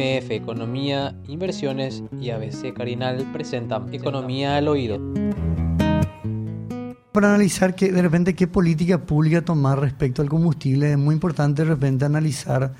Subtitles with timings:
[0.00, 4.98] MF Economía, Inversiones y ABC Carinal presentan Economía al Oído.
[7.12, 11.64] Para analizar que de repente qué política pública tomar respecto al combustible, es muy importante
[11.64, 12.72] de repente analizar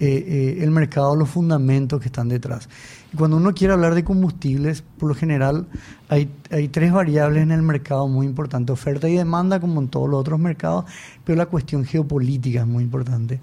[0.00, 2.68] eh, eh, el mercado, los fundamentos que están detrás.
[3.12, 5.68] Y cuando uno quiere hablar de combustibles, por lo general
[6.08, 10.08] hay, hay tres variables en el mercado muy importantes, oferta y demanda como en todos
[10.08, 10.86] los otros mercados,
[11.22, 13.38] pero la cuestión geopolítica es muy importante.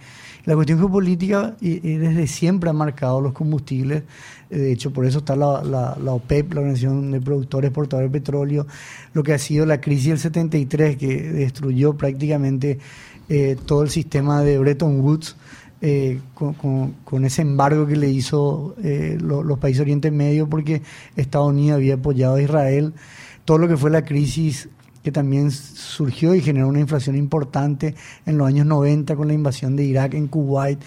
[0.46, 4.04] La cuestión geopolítica y, desde siempre ha marcado los combustibles,
[4.50, 8.68] eh, de hecho por eso está la, OPEP, la Organización de Productores Exportadores de Petróleo,
[9.14, 12.80] lo que ha sido la crisis del 73 que destruyó prácticamente
[13.66, 15.38] todo el sistema de Bretton Woods,
[15.84, 20.84] eh, con, ese embargo que le hizo eh, los países Oriente Medio porque
[21.16, 22.94] Estados Unidos había apoyado a Israel,
[23.46, 24.70] todo lo que fue la crisis
[25.04, 29.76] que también surgió y generó una inflación importante en los años 90 con la invasión
[29.76, 30.80] de Irak en Kuwait.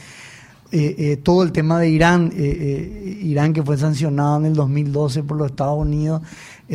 [0.77, 5.51] Eh, todo el tema de Irán, Irán que fue sancionado en el 2012 por los
[5.51, 6.23] Estados Unidos,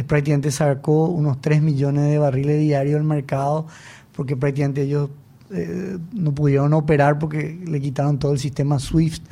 [0.07, 3.67] prácticamente sacó unos 3 millones de barriles diarios del mercado,
[4.13, 5.09] porque prácticamente ellos
[5.51, 9.23] eh, no pudieron operar porque le quitaron todo el sistema SWIFT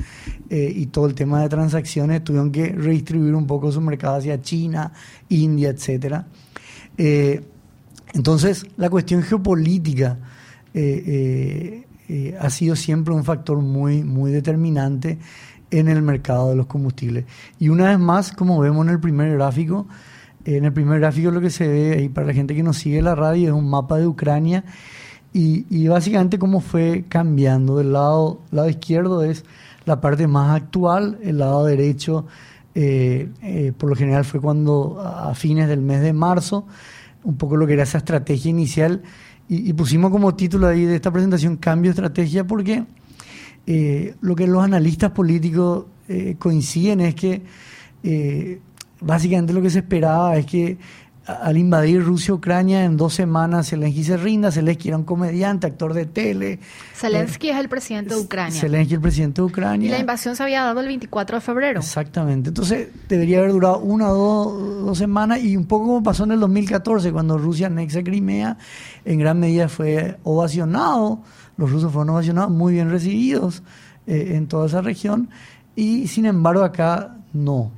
[0.50, 4.42] eh, y todo el tema de transacciones, tuvieron que redistribuir un poco su mercado hacia
[4.42, 4.92] China,
[5.28, 6.26] India, etcétera.
[8.08, 10.18] Eh, entonces, la cuestión geopolítica
[12.40, 15.18] ha sido siempre un factor muy, muy determinante
[15.70, 17.24] en el mercado de los combustibles.
[17.58, 19.86] Y una vez más, como vemos en el primer gráfico,
[20.44, 23.02] en el primer gráfico lo que se ve ahí para la gente que nos sigue
[23.02, 24.64] la radio es un mapa de Ucrania
[25.32, 27.76] y, básicamente cómo fue cambiando.
[27.76, 29.44] Del lado, lado izquierdo es
[29.84, 32.26] la parte más actual, el lado derecho
[32.74, 36.64] eh, eh, por lo general fue cuando a fines del mes de marzo,
[37.28, 39.02] un poco lo que era esa estrategia inicial,
[39.50, 42.84] y, pusimos como título ahí de esta presentación Cambio Estrategia porque
[43.66, 45.86] eh, lo que los analistas políticos
[46.38, 47.42] coinciden es que
[49.00, 50.78] básicamente lo que se esperaba es que
[51.28, 56.06] al invadir Rusia-Ucrania en dos semanas Zelensky se rinda, Zelensky era un comediante, actor de
[56.06, 56.58] tele.
[56.94, 58.58] Zelensky es el presidente de Ucrania.
[58.58, 59.88] Zelensky el presidente de Ucrania.
[59.88, 61.80] Y la invasión se había dado el 24 de febrero.
[61.80, 62.48] Exactamente.
[62.48, 64.52] Entonces debería haber durado una o
[64.86, 68.56] dos, semanas y un poco como pasó en el 2014 cuando Rusia anexa Crimea,
[69.04, 71.22] en gran medida fue ovacionado,
[71.58, 73.62] los rusos fueron ovacionados, muy bien recibidos
[74.06, 75.28] eh, en toda esa región
[75.76, 77.70] y sin embargo acá no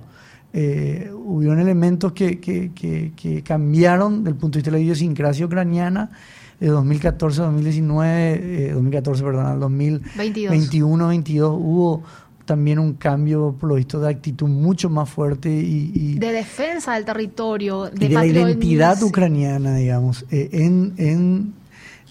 [0.53, 6.11] eh, hubieron elementos que, que, que, cambiaron del punto de vista de la idiosincrasia ucraniana
[6.59, 12.03] de 2014 a 2019, 2014, perdón, al 2021, 22 hubo
[12.51, 16.19] también un cambio, por lo visto, de actitud mucho más fuerte y...
[16.19, 21.55] de defensa del territorio, de, la identidad ucraniana, digamos, eh, en, en,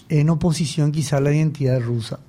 [0.08, 2.20] en, oposición quizá a la identidad rusa.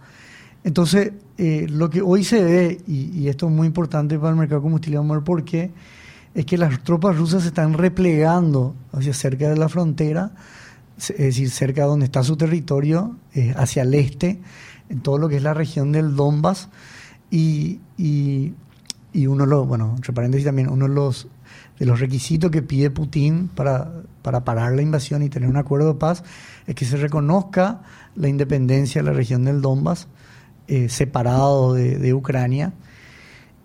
[0.66, 4.36] Entonces, eh, lo que hoy se ve, y, y, esto es muy importante para el
[4.36, 5.72] mercado combustible, vamos a ver por qué,
[6.34, 10.32] es que las tropas rusas se están replegando hacia cerca de la frontera,
[10.98, 14.40] es decir, cerca de donde está su territorio, eh, hacia el este,
[14.90, 16.70] en todo lo que es la región del Donbass,
[17.30, 18.54] y, y,
[19.26, 21.28] uno lo, bueno, entre paréntesis también, uno de los,
[21.80, 23.92] de los requisitos que pide Putin para,
[24.22, 26.24] para parar la invasión y tener un acuerdo de paz
[26.68, 27.82] es que se reconozca
[28.16, 30.08] la independencia de la región del Donbass,
[30.68, 32.74] eh, separado de Ucrania,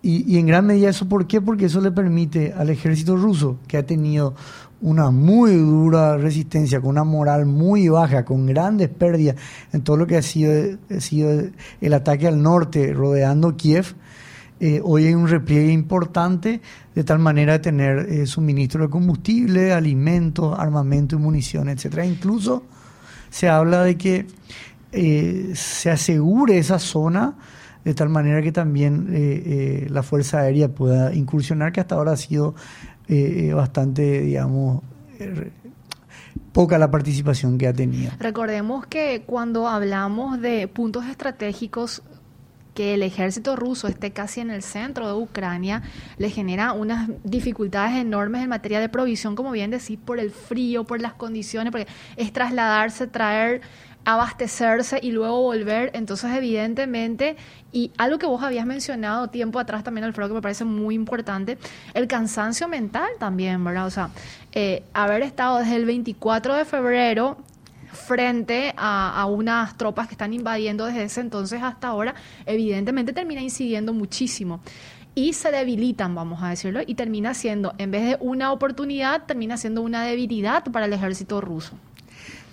[0.01, 1.41] y, en gran medida eso, ¿por qué?
[1.41, 4.35] Porque eso le permite al ejército ruso, que ha tenido
[4.79, 9.35] una muy dura resistencia, con una moral muy baja, con grandes pérdidas
[9.73, 11.49] en todo lo que ha sido, sido
[11.81, 13.95] el ataque al norte rodeando Kiev,
[14.59, 16.61] eh, hoy hay un repliegue importante
[16.95, 22.05] de tal manera de tener eh, suministro de combustible, alimentos, armamento y munición, etcétera.
[22.05, 22.63] Incluso
[23.29, 24.25] se habla de que
[24.91, 27.35] eh, se asegure esa zona
[27.87, 29.15] de tal manera que también eh,
[29.45, 32.53] eh, la Fuerza Aérea pueda incursionar, que hasta ahora ha sido
[33.07, 34.83] eh, bastante, digamos,
[36.51, 38.11] poca la participación que ha tenido.
[38.19, 42.03] Recordemos que cuando hablamos de puntos estratégicos,
[42.73, 45.81] que el ejército ruso esté casi en el centro de Ucrania
[46.17, 50.83] le genera unas dificultades enormes en materia de provisión, como bien decís, por el frío,
[50.83, 51.87] por las condiciones, porque
[52.17, 53.61] es trasladarse, traer
[54.07, 55.91] abastecerse y luego volver.
[55.93, 57.35] Entonces, evidentemente,
[57.73, 61.57] y algo que vos habías mencionado tiempo atrás también, Alfredo, que me parece muy importante,
[61.93, 63.85] el cansancio mental también, ¿verdad?
[63.85, 64.09] O sea,
[64.53, 67.37] eh, haber estado desde el 24 de febrero
[67.91, 72.15] frente a, a, unas tropas que están invadiendo desde ese entonces hasta ahora,
[72.45, 74.61] evidentemente termina incidiendo muchísimo.
[75.15, 79.57] Y se debilitan, vamos a decirlo, y termina siendo, en vez de una oportunidad, termina
[79.57, 81.77] siendo una debilidad para el ejército ruso.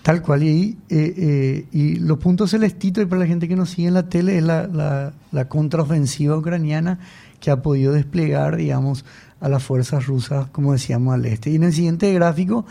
[0.05, 3.71] Tal cual, y, eh, eh, y los puntos celestitos, y para la gente que nos
[3.71, 4.67] sigue en la tele, es la,
[5.33, 6.99] la, contraofensiva ucraniana
[7.41, 9.07] que ha podido desplegar, digamos,
[9.41, 11.49] a las fuerzas rusas, como decíamos, al este.
[11.49, 12.67] Y en el siguiente gráfico,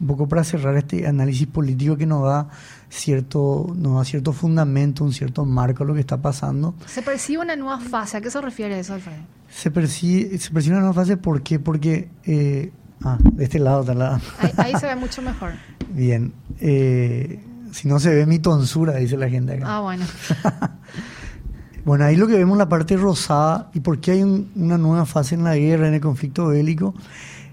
[0.00, 2.48] un poco para cerrar este análisis político que nos da
[2.88, 6.74] cierto, nos da cierto fundamento, un cierto marco a lo que está pasando.
[6.86, 9.18] Se percibe una nueva fase, ¿a qué se refiere eso, Alfredo?
[9.50, 11.58] Se percibe, se percibe una nueva fase, ¿por qué?
[11.58, 12.72] Porque, eh,
[13.04, 14.20] ah, de este lado, de lado.
[14.56, 15.52] Ahí, se ve mucho mejor.
[15.94, 17.42] Bien, eh,
[17.72, 19.64] si no se ve mi tonsura, dice la gente acá.
[19.66, 20.04] Ah, bueno.
[21.84, 25.34] bueno, ahí lo que vemos la parte rosada y por qué hay una nueva fase
[25.34, 26.94] en la guerra, en el conflicto bélico,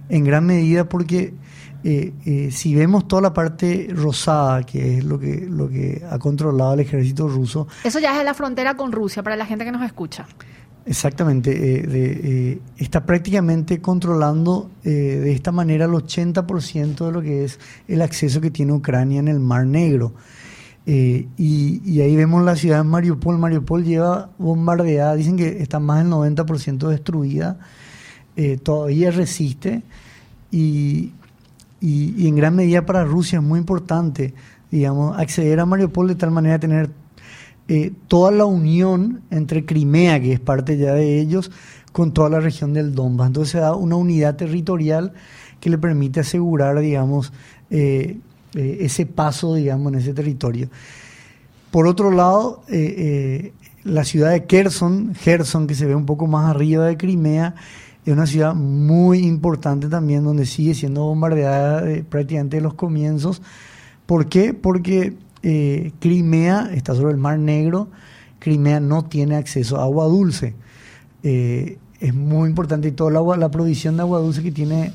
[0.09, 1.33] en gran medida porque
[1.83, 6.17] eh, eh, si vemos toda la parte rosada, que es lo que, lo que ha
[6.19, 7.67] controlado el ejército ruso.
[7.83, 10.25] Eso ya es la frontera con Rusia, para la gente que nos escucha.
[10.88, 18.01] Exactamente, eh, está prácticamente controlando de esta manera el 80% de lo que es el
[18.01, 20.13] acceso que tiene Ucrania en el Mar Negro.
[20.86, 23.38] Y, y, ahí vemos la ciudad de Mariupol.
[23.38, 27.60] Mariupol lleva bombardeada, dicen que está más del 90% destruida,
[28.63, 29.84] todavía resiste.
[30.51, 31.13] Y,
[31.81, 34.34] en gran medida para Rusia es muy importante,
[34.72, 36.89] digamos, acceder a Mariupol de tal manera de tener
[37.69, 41.51] eh, toda la unión entre Crimea, que es parte ya de ellos,
[41.91, 43.27] con toda la región del Donbass.
[43.27, 45.11] Entonces se da una unidad territorial
[45.59, 47.33] que le permite asegurar, digamos,
[47.69, 48.19] eh,
[48.53, 50.69] eh, ese paso, digamos, en ese territorio.
[51.71, 52.63] Por otro lado,
[53.83, 57.55] la ciudad de Kherson, Kherson, que se ve un poco más arriba de Crimea,
[58.05, 63.41] es una ciudad muy importante también, donde sigue siendo bombardeada prácticamente de los comienzos.
[64.05, 64.53] ¿Por qué?
[64.53, 67.89] Porque eh, Crimea está sobre el Mar Negro,
[68.39, 70.56] Crimea no tiene acceso a agua dulce.
[71.24, 74.94] Eh, es muy importante y toda la, la provisión de agua dulce que tiene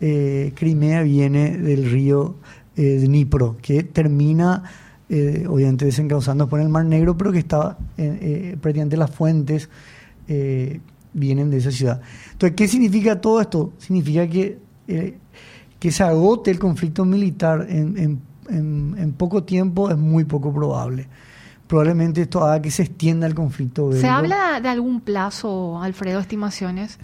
[0.00, 2.36] eh, Crimea viene del río
[2.74, 4.62] Dnipro, que termina
[5.46, 9.68] obviamente desencauzando por el Mar Negro, pero que está prácticamente las fuentes
[11.12, 12.00] vienen de esa ciudad.
[12.32, 13.74] Entonces, ¿qué significa todo esto?
[13.76, 14.58] Significa que,
[15.78, 18.22] que se agote el conflicto militar en,
[19.16, 21.08] poco tiempo es muy poco probable.
[21.66, 24.02] Probablemente esto haga que se extienda el conflicto bélico.
[24.02, 26.98] ¿Se habla de algún plazo, Alfredo, estimaciones?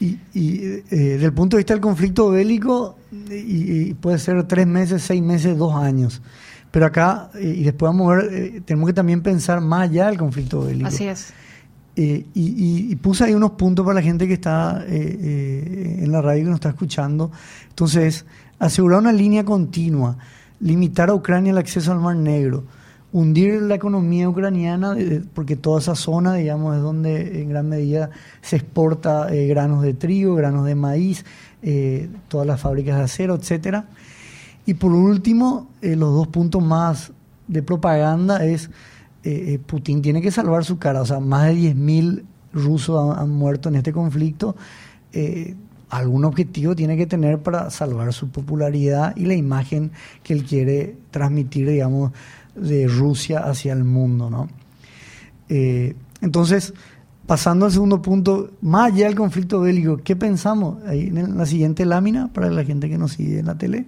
[0.00, 2.96] Y, y eh, desde el punto de vista del conflicto bélico,
[3.30, 6.22] y, puede ser tres meses, seis meses, dos años.
[6.70, 10.18] Pero acá, eh, y después vamos a ver, tenemos que también pensar más allá del
[10.18, 10.88] conflicto bélico.
[10.88, 11.32] Así es.
[11.94, 16.22] Eh, y, puse ahí unos puntos para la gente que está eh, eh, en la
[16.22, 17.30] radio que nos está escuchando.
[17.68, 18.24] Entonces,
[18.58, 20.16] asegurar una línea continua,
[20.62, 22.64] limitar a Ucrania el acceso al Mar Negro,
[23.12, 24.96] hundir la economía ucraniana,
[25.34, 28.08] porque toda esa zona, digamos, es donde en gran medida
[28.40, 31.26] se exporta granos de trigo, granos de maíz,
[32.28, 33.84] todas las fábricas de acero, etcétera.
[34.64, 37.12] Y por último, los dos puntos más
[37.48, 38.70] de propaganda es
[39.24, 41.02] eh, eh, Putin tiene que salvar su cara.
[41.02, 42.22] O sea, más de 10.000
[42.52, 44.56] rusos han, muerto en este conflicto.
[45.12, 45.54] Eh,
[45.92, 49.92] algún objetivo tiene que tener para salvar su popularidad y la imagen
[50.22, 52.12] que él quiere transmitir, digamos,
[52.54, 54.48] de Rusia hacia el mundo, ¿no?
[56.22, 56.72] entonces,
[57.26, 60.82] pasando al segundo punto, más allá del conflicto bélico, ¿qué pensamos?
[60.86, 63.84] Ahí en la siguiente lámina, para la gente que nos sigue en la tele.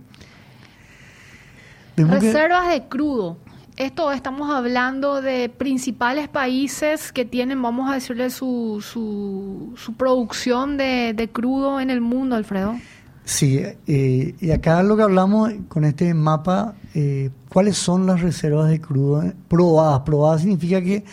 [1.97, 3.39] Reservas de crudo
[3.77, 11.29] esto estamos hablando de principales países que tienen, vamos a decirle, su, su, producción de,
[11.33, 12.77] crudo en el mundo, Alfredo.
[13.25, 18.69] Sí, eh, y acá lo que hablamos con este mapa, eh, ¿cuáles son las reservas
[18.69, 20.01] de crudo probadas?
[20.01, 21.05] Probadas significa que,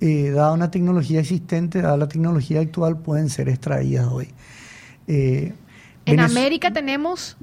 [0.00, 4.28] eh, dada una tecnología existente, dada la tecnología actual, pueden ser extraídas hoy.
[5.06, 7.36] en América tenemos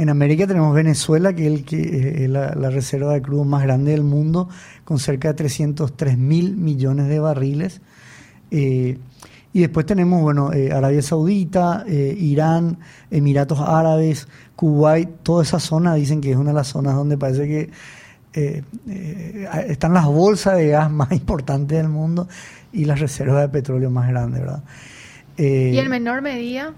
[0.00, 4.02] en América tenemos Venezuela, que es, el que, la, reserva de crudo más grande del
[4.02, 4.48] mundo,
[4.82, 7.82] con cerca de 303 mil millones de barriles.
[8.50, 8.96] Eh,
[9.52, 12.78] y después tenemos, bueno, eh, Arabia Saudita, eh, Irán,
[13.10, 14.26] Emiratos Árabes,
[14.56, 17.70] Kuwait, toda esa zona dicen que es una de las zonas donde parece que
[19.68, 22.26] están las bolsas de gas más importantes del mundo
[22.72, 24.62] y las reservas de petróleo más grandes, ¿verdad?
[25.36, 26.72] ¿Y en menor medida?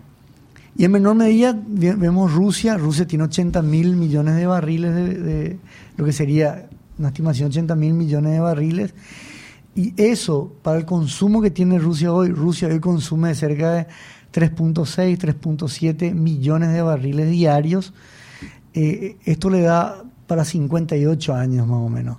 [0.77, 2.77] Y en menor medida vemos Rusia.
[2.77, 5.59] Rusia tiene 80 mil millones de barriles de,
[5.97, 8.95] lo que sería una estimación de 80 mil millones de barriles.
[9.75, 13.87] Y eso, para el consumo que tiene Rusia hoy, Rusia hoy consume cerca de
[14.33, 17.93] 3.6, 3.7 millones de barriles diarios.
[18.75, 22.19] Eh, esto le da para 58 años más o menos.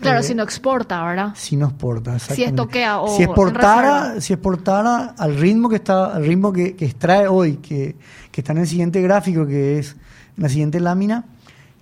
[0.00, 1.32] Claro, eh, si no exporta, ¿verdad?
[1.34, 6.24] Si no exporta, Si estoquea o si exportara, si exportara al ritmo que está, al
[6.24, 7.96] ritmo que, extrae hoy, que,
[8.32, 9.96] está en el siguiente gráfico, que es
[10.36, 11.26] en la siguiente lámina,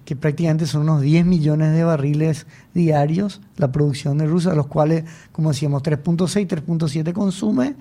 [0.05, 5.05] que prácticamente son unos 10 millones de barriles diarios la producción de Rusia, los cuales,
[5.33, 7.77] como decíamos, 3.6, 3.7 consume,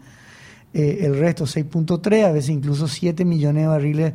[0.73, 4.13] eh, el resto 6.3, a veces incluso 7 millones de barriles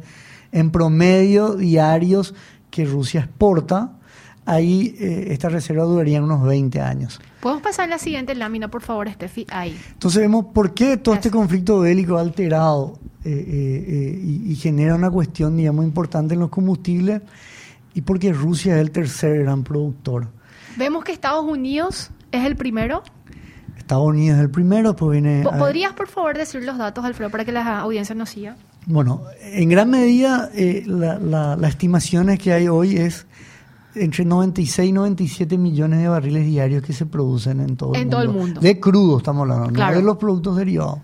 [0.53, 2.35] en promedio diarios
[2.71, 3.93] que Rusia exporta.
[4.47, 7.21] Ahí eh, esta reserva duraría unos 20 años.
[7.41, 9.47] ¿Podemos pasar a la siguiente lámina, por favor, Steffi?
[9.51, 9.79] Ahí.
[9.93, 15.11] Entonces vemos por qué todo este conflicto bélico ha alterado eh, y, y genera una
[15.11, 17.23] cuestión, digamos, importante en los combustibles
[17.95, 20.29] y porque Rusia es el tercer gran productor.
[20.77, 23.03] Vemos que Estados Unidos es el primero.
[23.79, 25.45] Estados Unidos es el primero, pues viene...
[25.59, 28.57] ¿Podrías, por favor, decir los datos, Alfredo, para que la audiencia nos siga?
[28.87, 33.27] Bueno, en gran medida, eh, la, la, las estimaciones que hay hoy es
[33.95, 38.09] entre 96 y 97 millones de barriles diarios que se producen en todo, en el,
[38.09, 38.33] todo mundo.
[38.33, 38.61] el mundo.
[38.61, 39.93] De crudo estamos hablando, claro.
[39.93, 41.01] no de los productos derivados.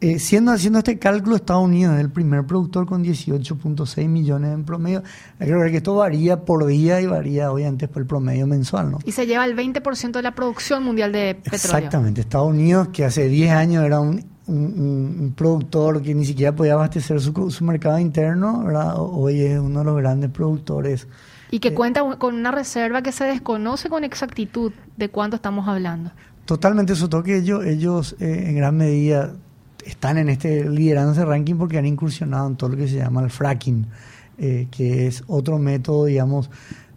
[0.00, 4.64] Eh, siendo haciendo este cálculo, Estados Unidos es el primer productor con 18.6 millones en
[4.64, 5.02] promedio.
[5.40, 8.92] Hay que ver que esto varía por día y varía obviamente por el promedio mensual.
[8.92, 8.98] ¿no?
[9.04, 11.56] Y se lleva el 20% de la producción mundial de petróleo.
[11.56, 12.20] Exactamente.
[12.20, 16.74] Estados Unidos, que hace 10 años era un, un, un productor que ni siquiera podía
[16.74, 18.94] abastecer su, su mercado interno, ¿verdad?
[18.98, 21.08] hoy es uno de los grandes productores.
[21.50, 25.66] Y que eh, cuenta con una reserva que se desconoce con exactitud de cuánto estamos
[25.68, 26.10] hablando.
[26.44, 29.34] Totalmente, eso que ellos, ellos eh, en gran medida
[29.84, 33.22] están en este liderando ese ranking porque han incursionado en todo lo que se llama
[33.22, 33.86] el fracking,
[34.38, 36.50] eh, que es otro método, digamos,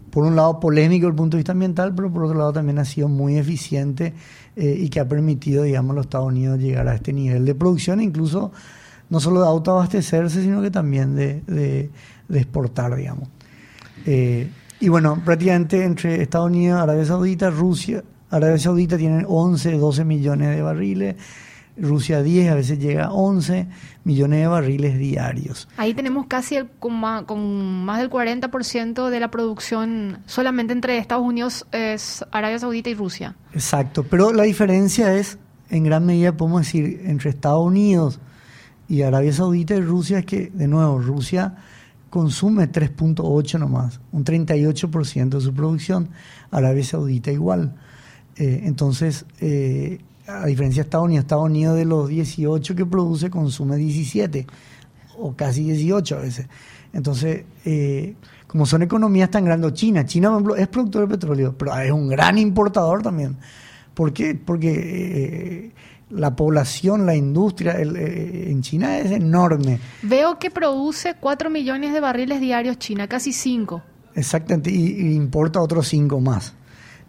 [0.09, 2.79] por un lado polémico desde el punto de vista ambiental, pero por otro lado también
[2.79, 4.13] ha sido muy eficiente
[4.55, 7.55] eh, y que ha permitido, digamos, a los Estados Unidos llegar a este nivel de
[7.55, 8.51] producción, incluso
[9.09, 11.89] no solo de autoabastecerse, sino que también de, de,
[12.27, 13.29] de exportar, digamos.
[14.05, 20.05] Eh, y bueno, prácticamente entre Estados Unidos, Arabia Saudita, Rusia, Arabia Saudita tienen 11, 12
[20.05, 21.15] millones de barriles,
[21.77, 23.67] Rusia 10, a veces llega a 11
[24.03, 25.67] millones de barriles diarios.
[25.77, 30.97] Ahí tenemos casi el, con, más, con, más, del 40% de la producción solamente entre
[30.97, 33.35] Estados Unidos, es Arabia Saudita y Rusia.
[33.53, 35.37] Exacto, pero la diferencia es,
[35.69, 38.19] en gran medida podemos decir, entre Estados Unidos
[38.87, 41.55] y Arabia Saudita y Rusia, es que, de nuevo, Rusia
[42.11, 46.09] consume 3.8 nomás, un 38% de su producción,
[46.51, 47.73] Arabia Saudita igual.
[48.35, 53.29] Eh, entonces, eh, a diferencia de Estados Unidos, Estados Unidos de los 18 que produce
[53.29, 54.45] consume 17
[55.19, 56.47] o casi 18 a veces.
[56.91, 58.15] Entonces, eh,
[58.45, 62.37] como son economías tan grandes, China, China es productor de petróleo, pero es un gran
[62.37, 63.37] importador también.
[63.93, 64.35] ¿Por qué?
[64.35, 65.71] Porque
[66.11, 69.79] la población, la industria el, eh, en China es enorme.
[70.01, 73.81] Veo que produce 4 millones de barriles diarios China, casi 5.
[74.15, 76.53] Exactamente, y, y importa otros 5 más.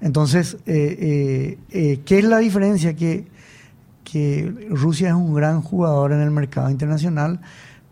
[0.03, 2.95] Entonces, eh, eh, eh, ¿qué es la diferencia?
[2.95, 3.25] Que,
[4.03, 7.41] que Rusia es un gran jugador en el mercado internacional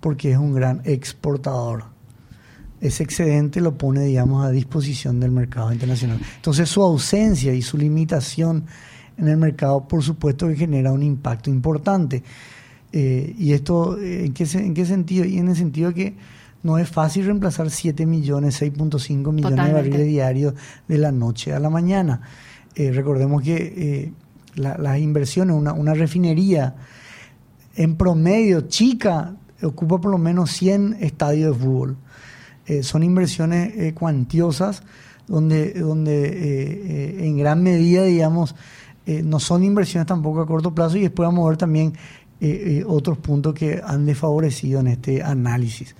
[0.01, 1.85] porque es un gran exportador.
[2.81, 6.19] Ese excedente lo pone, digamos, a disposición del mercado internacional.
[6.37, 8.65] Entonces, su ausencia y su limitación
[9.21, 12.23] en el mercado, por supuesto, que genera un impacto importante.
[12.93, 15.25] Eh, ¿Y esto ¿en qué, en qué sentido?
[15.25, 16.17] Y en el sentido que
[16.63, 19.67] no es fácil reemplazar 7 millones, 6.5 millones Totalmente.
[19.67, 20.55] de barriles diarios
[20.89, 22.21] de la noche a la mañana.
[22.75, 24.13] Eh, recordemos que eh,
[24.57, 26.75] la, las inversiones, una, una, refinería
[27.77, 31.97] en promedio chica ocupa por lo menos 100 estadios de fútbol.
[32.67, 34.83] Eh, son inversiones eh, cuantiosas
[35.27, 38.57] donde, donde en gran medida, digamos,
[39.07, 41.93] no son inversiones tampoco a corto plazo y después vamos a ver también
[42.87, 45.95] otros puntos que han desfavorecido en este análisis.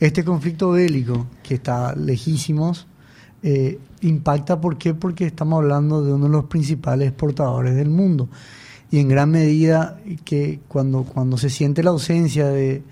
[0.00, 2.86] Este conflicto bélico, que está lejísimos,
[3.42, 4.94] eh, impacta ¿por qué?
[4.94, 8.28] Porque estamos hablando de uno de los principales exportadores del mundo.
[8.90, 12.82] Y en gran medida que cuando, cuando se siente la ausencia de...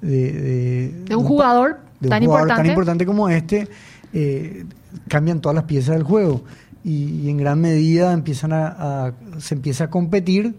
[0.00, 2.62] De, de, de un, jugador, de un tan, jugador importante.
[2.62, 3.68] tan importante como este,
[4.12, 4.66] eh,
[5.08, 6.42] cambian todas las piezas del juego.
[6.84, 10.54] Y, en gran medida empiezan a, se empieza a competir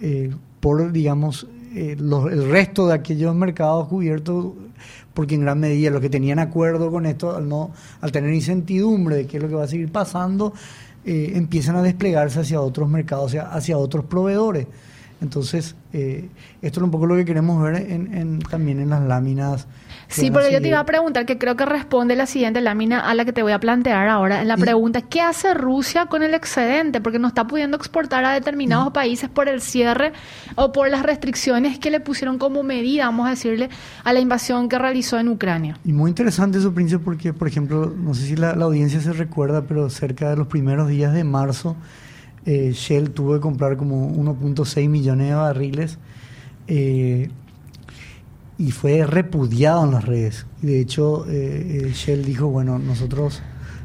[0.00, 4.54] eh, por, digamos, eh, el resto de aquellos mercados cubiertos
[5.14, 9.16] porque en gran medida los que tenían acuerdo con esto, al, no, al tener incertidumbre
[9.16, 10.52] de qué es lo que va a seguir pasando,
[11.04, 14.66] eh, empiezan a desplegarse hacia otros mercados, hacia, hacia otros proveedores.
[15.22, 16.28] Entonces, eh,
[16.62, 19.68] esto es un poco lo que queremos ver en, en, también en las láminas.
[20.08, 23.14] Sí, pero yo te iba a preguntar, que creo que responde la siguiente lámina a
[23.14, 26.24] la que te voy a plantear ahora, en la y, pregunta, ¿qué hace Rusia con
[26.24, 27.00] el excedente?
[27.00, 30.12] Porque no está pudiendo exportar a determinados países por el cierre
[30.56, 33.70] o por las restricciones que le pusieron como medida, vamos a decirle,
[34.02, 35.78] a la invasión que realizó en Ucrania.
[35.84, 39.12] Y muy interesante eso, Príncipe, porque, por ejemplo, no sé si la, la audiencia se
[39.12, 41.76] recuerda, pero cerca de los primeros días de marzo,
[42.44, 45.98] eh, Shell tuvo que comprar como 1.6 millones de barriles.
[46.66, 47.30] Eh,
[48.58, 50.46] y fue repudiado en las redes.
[50.60, 53.42] De hecho, eh, Shell dijo, bueno, nosotros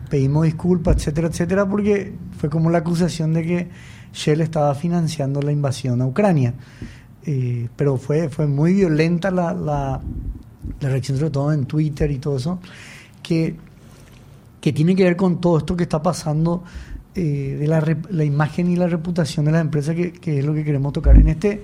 [0.09, 3.69] pedimos disculpas, etcétera, etcétera, porque fue como la acusación de que
[4.13, 6.53] Shell estaba financiando la invasión a Ucrania.
[7.75, 9.99] Pero fue, fue muy violenta la, la,
[10.79, 12.59] reacción, sobre todo en Twitter y todo eso,
[13.21, 13.57] que,
[14.61, 16.63] que tiene que ver con todo esto que está pasando
[17.21, 20.63] de la, la, imagen y la reputación de la empresa, que, que es lo que
[20.63, 21.17] queremos tocar.
[21.17, 21.63] En este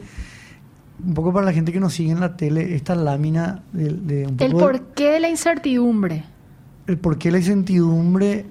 [1.05, 4.37] un poco para la gente que nos sigue en la tele, esta lámina de, un
[4.37, 6.23] poco El porqué de, la incertidumbre.
[6.87, 8.45] El porqué de la incertidumbre,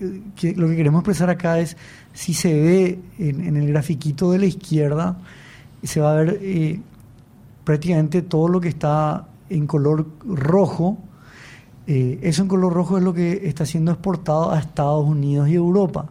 [0.00, 1.76] eh, que lo que queremos expresar acá es,
[2.12, 5.18] si se ve en, el grafiquito de la izquierda,
[5.82, 6.80] se va a ver eh,
[7.64, 10.98] prácticamente todo lo que está en color rojo.
[11.86, 15.54] Eh, eso en color rojo es lo que está siendo exportado a Estados Unidos y
[15.54, 16.06] Europa.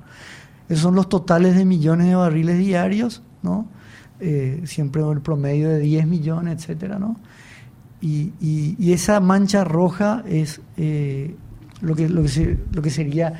[0.69, 3.67] Esos son los totales de millones de barriles diarios, ¿no?
[4.19, 7.17] eh, siempre el promedio de 10 millones, etcétera, ¿no?
[8.01, 11.35] Y, y, esa mancha roja es eh,
[11.81, 13.33] lo, que, lo, que lo que sería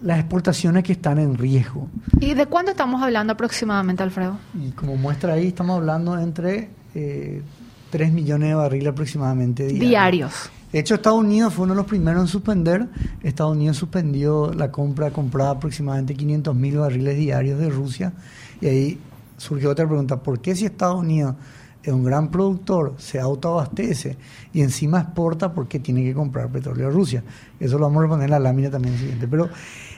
[0.00, 1.88] las exportaciones que están en riesgo.
[2.20, 4.38] ¿Y de cuándo estamos hablando aproximadamente, Alfredo?
[4.62, 7.42] Y como muestra ahí, estamos hablando entre eh,
[7.90, 9.80] 3 millones de barriles aproximadamente diarios.
[9.80, 10.50] diarios.
[10.74, 12.88] De hecho, Estados Unidos fue uno de los primeros en suspender.
[13.22, 18.12] Estados Unidos suspendió la compra, compraba aproximadamente 500 mil barriles diarios de Rusia.
[18.60, 18.98] Y ahí
[19.36, 21.36] surge otra pregunta, ¿por qué si Estados Unidos
[21.80, 24.16] es un gran productor, se autoabastece
[24.52, 27.22] y encima exporta, ¿por qué tiene que comprar petróleo a Rusia?
[27.60, 29.28] Eso lo vamos a poner en la lámina también siguiente.
[29.28, 29.48] Pero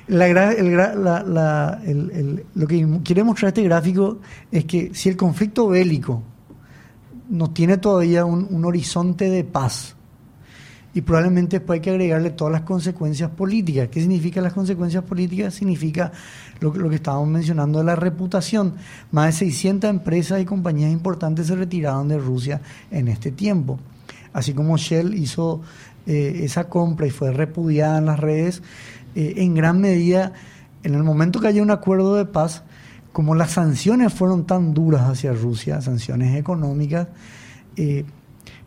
[0.09, 1.81] la,
[2.55, 4.19] lo que quiere mostrar este gráfico
[4.53, 6.23] es que si el conflicto bélico
[7.31, 9.96] no tiene todavía un horizonte de paz,
[10.97, 13.89] y probablemente después hay que agregarle todas las consecuencias políticas.
[13.89, 15.53] ¿Qué significan las consecuencias políticas?
[15.53, 16.11] Significa
[16.59, 18.77] lo, lo, que estábamos mencionando de la reputación.
[19.11, 23.79] Más de 600 empresas y compañías importantes se retiraron de Rusia en este tiempo.
[24.33, 25.61] Así como Shell hizo
[26.07, 28.63] eh, esa compra y fue repudiada en las redes,
[29.15, 30.33] eh, en gran medida,
[30.83, 32.63] en el momento que haya un acuerdo de paz,
[33.13, 37.09] como las sanciones fueron tan duras hacia Rusia, sanciones económicas,
[37.77, 38.07] eh,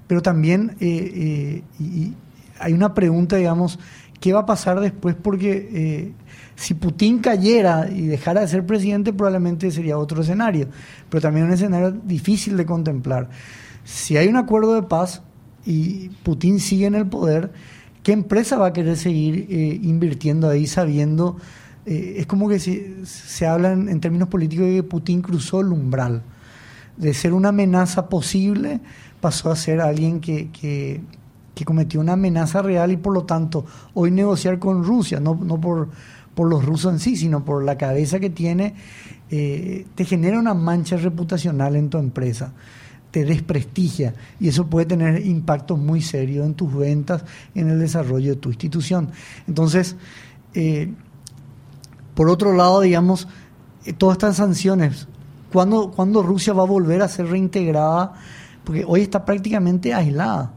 [0.10, 2.12] pero también eh, eh,
[2.60, 3.77] hay una pregunta, digamos,
[4.20, 5.16] ¿qué va a pasar después?
[5.16, 6.14] Porque eh,
[6.55, 10.68] si Putin cayera y dejara de ser presidente, probablemente sería otro escenario,
[11.12, 13.29] pero también un escenario difícil de contemplar.
[13.83, 15.22] Si hay un acuerdo de paz
[15.64, 17.51] y Putin sigue en el poder,
[18.01, 19.46] ¿qué empresa va a querer seguir
[19.83, 21.38] invirtiendo ahí sabiendo?
[21.86, 26.24] es como que se, se habla en términos políticos de que Putin cruzó el umbral
[27.00, 28.81] de ser una amenaza posible
[29.20, 31.01] pasó a ser alguien que, que,
[31.66, 35.90] cometió una amenaza real y por lo tanto hoy negociar con Rusia, no, no por,
[36.34, 38.75] por los rusos en sí, sino por la cabeza que tiene,
[39.29, 42.53] eh, te genera una mancha reputacional en tu empresa,
[43.12, 48.29] te desprestigia y eso puede tener impactos muy serios en tus ventas, en el desarrollo
[48.29, 49.10] de tu institución.
[49.46, 49.98] Entonces,
[50.53, 50.94] eh,
[52.16, 53.27] por otro lado, digamos,
[53.86, 55.08] eh, todas estas sanciones,
[55.51, 58.14] ¿cuándo, ¿cuándo Rusia va a volver a ser reintegrada?
[58.70, 60.51] Porque hoy está prácticamente aislada.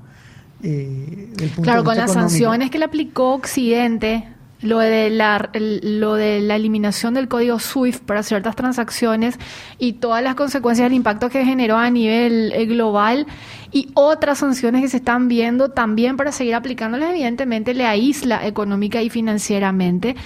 [0.62, 4.28] Eh, claro, con las sanciones que le aplicó Occidente,
[4.60, 9.38] lo de, la, lo de la eliminación del código SWIFT para ciertas transacciones
[9.78, 13.26] y todas las consecuencias del impacto que generó a nivel eh, global
[13.72, 19.00] y otras sanciones que se están viendo también para seguir aplicándolas, evidentemente le aísla económica
[19.00, 20.16] y financieramente.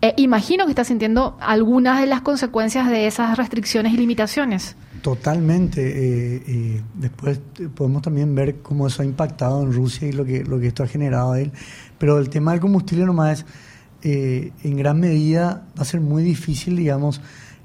[0.00, 4.76] Eh, imagino que está sintiendo algunas de las consecuencias de esas restricciones y limitaciones.
[5.02, 5.80] Totalmente.
[5.80, 7.40] Eh, eh, después
[7.74, 10.82] podemos también ver cómo eso ha impactado en Rusia y lo que, lo que esto
[10.82, 11.52] ha generado a él.
[11.98, 13.46] Pero el tema del combustible nomás es,
[14.02, 17.20] eh, en gran medida va a ser muy difícil, digamos,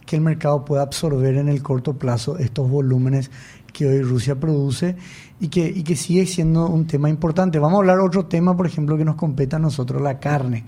[0.06, 3.32] que el mercado pueda absorber en el corto plazo estos volúmenes
[3.72, 4.96] que hoy Rusia produce
[5.40, 7.58] y que, y que sigue siendo un tema importante.
[7.58, 10.66] Vamos a hablar otro tema, por ejemplo, que nos compete a nosotros, la carne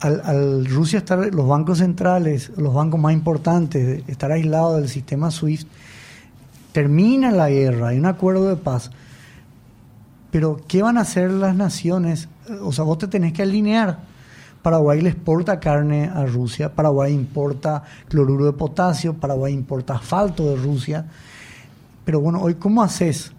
[0.00, 5.66] al, Rusia estar, los bancos centrales, los bancos más importantes, estar aislados del sistema SWIFT,
[6.72, 8.90] termina la guerra, hay un acuerdo de paz.
[10.30, 12.28] Pero, ¿qué van a hacer las naciones?
[12.62, 13.98] O sea, vos te tenés que alinear.
[14.60, 20.56] Paraguay le exporta carne a Rusia, Paraguay importa cloruro de potasio, Paraguay importa asfalto de
[20.56, 21.06] Rusia.
[22.04, 23.32] Pero bueno, hoy, ¿cómo haces?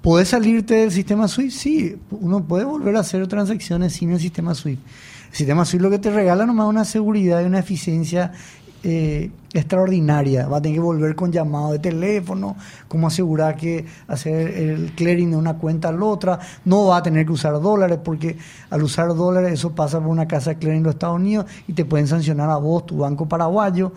[0.00, 1.56] ¿Puedes salirte del sistema SWIFT?
[1.56, 4.80] Sí, uno puede volver a hacer transacciones sin el sistema SWIFT
[5.34, 8.32] sistema SWIFT lo que te regala nomás una seguridad y una eficiencia
[8.86, 10.46] eh, extraordinaria.
[10.46, 15.30] Va a tener que volver con llamado de teléfono, cómo asegurar que hacer el clearing
[15.30, 16.38] de una cuenta a la otra.
[16.64, 18.36] No va a tener que usar dólares porque
[18.70, 21.72] al usar dólares eso pasa por una casa de clearing de los Estados Unidos y
[21.72, 23.92] te pueden sancionar a vos, tu banco paraguayo.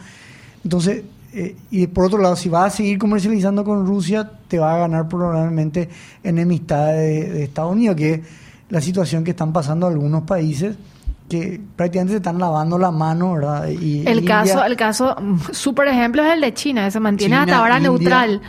[0.63, 4.73] Entonces, eh, y por otro lado, si vas a seguir comercializando con Rusia, te va
[4.73, 5.89] a ganar probablemente
[6.23, 8.21] enemistad de, de Estados Unidos, que es
[8.69, 10.78] la situación que están pasando algunos países
[11.29, 13.67] que prácticamente se están lavando la mano, ¿verdad?
[13.67, 15.15] Y, el caso, el caso,
[15.51, 18.41] súper ejemplo es el de China, que se mantiene hasta ahora neutral.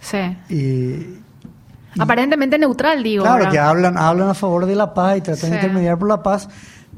[0.00, 1.18] Sí.
[1.98, 3.24] Aparentemente neutral, digo.
[3.24, 6.22] Claro, que hablan, hablan a favor de la paz y tratan de intermediar por la
[6.22, 6.48] paz,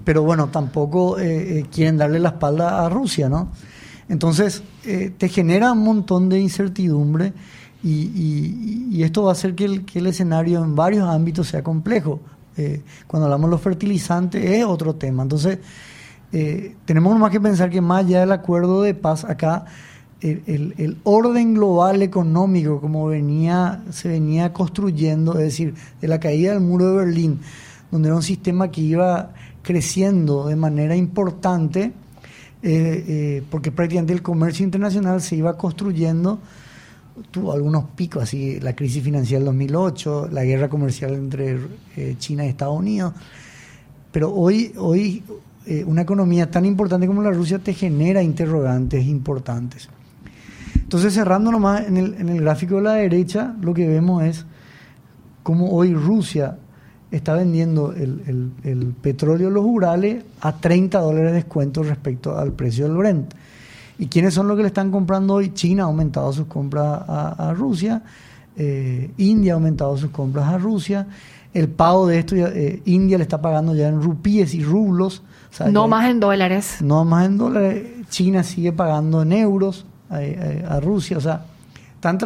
[0.04, 3.50] pero bueno, tampoco eh, eh, quieren darle la espalda a Rusia, ¿no?
[4.08, 7.32] Entonces, eh, te genera un montón de incertidumbre
[7.82, 11.62] y, y, esto va a hacer que el, que el escenario en varios ámbitos sea
[11.62, 12.20] complejo.
[12.56, 15.22] Eh, cuando hablamos de los fertilizantes es otro tema.
[15.22, 15.58] Entonces,
[16.32, 19.66] eh, tenemos más que pensar que más allá del acuerdo de paz, acá
[20.20, 26.62] el, orden global económico como venía, se venía construyendo, es decir, de la caída del
[26.62, 27.40] muro de Berlín,
[27.90, 31.92] donde era un sistema que iba creciendo de manera importante,
[32.62, 36.38] eh, porque prácticamente el comercio internacional se iba construyendo
[37.30, 41.58] tuvo algunos picos, así la crisis financiera del 2008, la guerra comercial entre
[41.96, 43.14] eh, China y Estados Unidos.
[44.10, 45.22] Pero hoy, hoy
[45.66, 49.88] eh, una economía tan importante como la Rusia te genera interrogantes importantes.
[50.74, 54.44] Entonces, cerrando nomás en el, en el gráfico de la derecha, lo que vemos es
[55.42, 56.58] cómo hoy Rusia
[57.10, 62.52] está vendiendo el, el, el petróleo los Urales a 30 dólares de descuento respecto al
[62.52, 63.34] precio del Brent.
[63.98, 65.52] ¿Y quiénes son los que le están comprando hoy?
[65.54, 68.02] China ha aumentado sus compras a, Rusia,
[68.56, 71.06] eh, India ha aumentado sus compras a Rusia,
[71.52, 75.22] el pago de esto, eh, India le está pagando ya en rupíes y rublos.
[75.70, 76.78] no más en dólares.
[76.80, 77.86] No más en dólares.
[78.08, 80.16] China sigue pagando en euros a,
[80.74, 81.16] a Rusia.
[81.16, 81.44] O sea,
[81.94, 82.18] están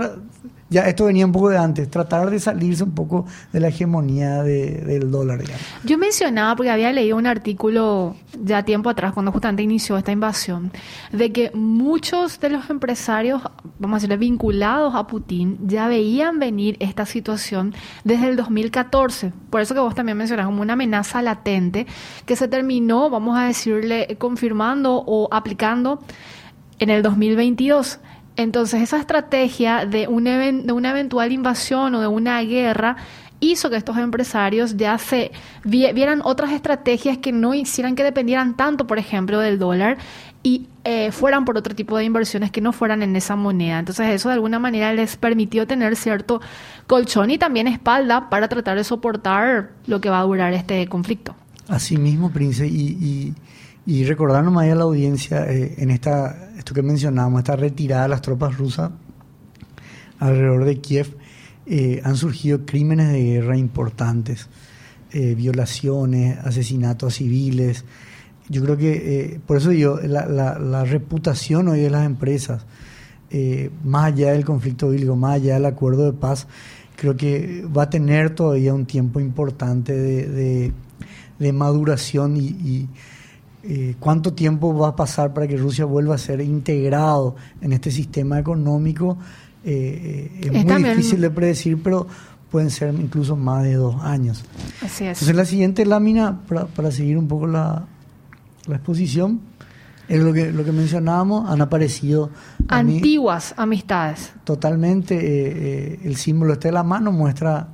[0.70, 4.42] ya esto venía un poco de antes, tratar de salirse un poco de la hegemonía
[4.42, 5.40] del dólar.
[5.84, 10.70] Yo mencionaba, porque había leído un artículo ya tiempo atrás, cuando justamente inició esta invasión,
[11.12, 13.42] de que muchos de los empresarios,
[13.78, 19.32] vamos a decirle, vinculados a Putin, ya veían venir esta situación desde el 2014.
[19.50, 21.86] Por eso que vos también mencionás como una amenaza latente
[22.26, 26.00] que se terminó, vamos a decirle, confirmando o aplicando
[26.78, 28.00] en el 2022.
[28.38, 32.96] Entonces, esa estrategia de, un de una eventual invasión o de una guerra
[33.40, 35.32] hizo que estos empresarios ya se
[35.64, 39.98] vieran otras estrategias que no hicieran que dependieran tanto, por ejemplo, del dólar
[40.44, 43.80] y eh, fueran por otro tipo de inversiones que no fueran en esa moneda.
[43.80, 46.40] Entonces eso de alguna manera les permitió tener cierto
[46.86, 51.34] colchón y también espalda para tratar de soportar lo que va a durar este conflicto.
[51.68, 53.34] Así mismo, Prince, y, y,
[54.04, 58.20] recordar nomás a la audiencia eh, en esta esto que mencionábamos, esta retirada de las
[58.20, 58.90] tropas rusas
[60.18, 61.16] alrededor de Kiev,
[61.64, 64.48] eh, han surgido crímenes de guerra importantes,
[65.12, 67.86] eh, violaciones, asesinatos civiles.
[68.50, 72.66] Yo creo que, por eso digo, la, reputación hoy de las empresas,
[73.84, 76.46] más allá del conflicto bélico, más allá del acuerdo de paz,
[76.96, 80.72] creo que va a tener todavía un tiempo importante de,
[81.38, 82.88] de, maduración y
[83.70, 87.90] eh, cuánto tiempo va a pasar para que Rusia vuelva a ser integrado en este
[87.90, 89.18] sistema económico.
[89.62, 92.06] Eh, eh, es, muy difícil de predecir, pero
[92.50, 94.42] pueden ser incluso más de dos años.
[94.80, 95.18] Así es.
[95.18, 97.84] Entonces la siguiente lámina, para, seguir un poco la,
[98.68, 99.42] exposición,
[100.08, 102.30] es lo que, lo que mencionábamos, han aparecido...
[102.68, 104.32] Antiguas amistades.
[104.44, 107.68] Totalmente, el símbolo este de la mano muestra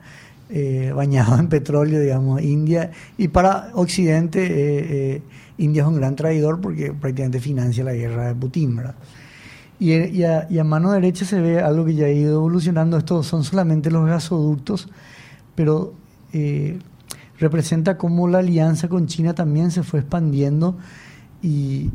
[0.92, 5.22] bañado en petróleo, digamos, India, y para Occidente
[5.58, 8.94] India es un gran traidor porque prácticamente financia la guerra de Putin, ¿verdad?
[9.78, 12.96] Y, a, mano derecha se ve algo que ya ha ido evolucionando.
[12.96, 14.88] Estos son solamente los gasoductos,
[15.54, 15.92] pero
[16.32, 16.78] eh,
[17.38, 20.76] representa cómo la alianza con China también se fue expandiendo
[21.42, 21.90] y,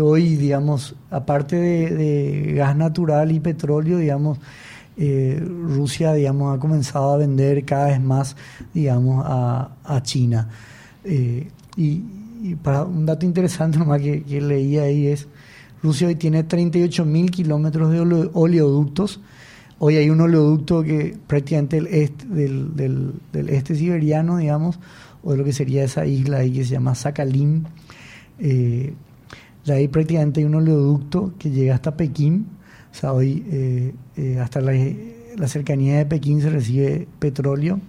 [0.00, 4.38] hoy, digamos, aparte de, gas natural y petróleo, digamos,
[4.96, 8.36] eh, Rusia, digamos, ha comenzado a vender cada vez más,
[8.72, 10.48] digamos, a, China.
[11.02, 12.02] Eh, y,
[12.46, 15.26] y para un dato interesante nomás que, que leí ahí es,
[15.82, 18.00] Rusia hoy tiene 38 mil kilómetros de
[18.32, 19.20] oleoductos.
[19.78, 24.78] Hoy hay un oleoducto que prácticamente el este, del, del, este siberiano, digamos,
[25.22, 27.66] o de lo que sería esa isla ahí que se llama Sakhalin.
[28.38, 28.94] Eh,
[29.66, 32.46] de ahí prácticamente hay un oleoducto que llega hasta Pekín.
[32.90, 34.72] O sea, hoy eh, eh, hasta la,
[35.36, 37.80] la cercanía de Pekín se recibe petróleo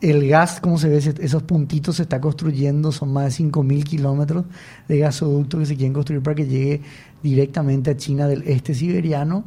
[0.00, 4.44] el gas, como se ve, esos puntitos se está construyendo, son más de 5.000 kilómetros
[4.86, 6.82] de gasoducto que se quieren construir para que llegue
[7.22, 9.44] directamente a China del este siberiano.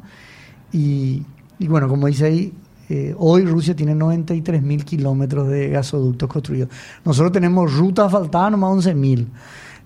[0.74, 1.24] Y,
[1.60, 2.54] bueno, como dice ahí,
[2.90, 6.70] eh, hoy Rusia tiene 93.000 kilómetros de gasoductos construidos.
[7.06, 9.28] Nosotros tenemos ruta asfaltada nomás 11.000.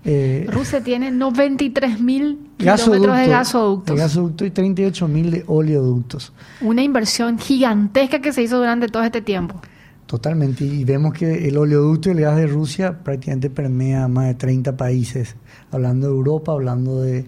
[0.08, 3.96] Eh, Rusia tiene 93 mil kilómetros de gasoductos.
[3.96, 6.32] De gasoducto y 38 mil de oleoductos.
[6.60, 9.60] Una inversión gigantesca que se hizo durante todo este tiempo.
[10.06, 14.34] Totalmente, y vemos que el oleoducto y el gas de Rusia prácticamente permea más de
[14.34, 15.34] 30 países,
[15.72, 17.24] hablando de Europa, hablando de,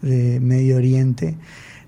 [0.00, 1.36] de Medio Oriente.